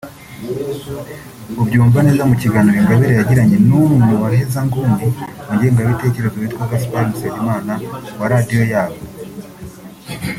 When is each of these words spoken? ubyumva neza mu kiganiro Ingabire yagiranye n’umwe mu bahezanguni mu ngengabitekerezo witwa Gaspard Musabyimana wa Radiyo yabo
ubyumva 1.61 1.97
neza 2.07 2.23
mu 2.29 2.35
kiganiro 2.41 2.77
Ingabire 2.81 3.13
yagiranye 3.19 3.57
n’umwe 3.67 3.95
mu 4.07 4.15
bahezanguni 4.23 4.93
mu 5.47 5.51
ngengabitekerezo 5.55 6.35
witwa 6.41 6.69
Gaspard 6.71 7.05
Musabyimana 7.11 7.73
wa 8.19 8.27
Radiyo 8.33 8.61
yabo 8.73 8.97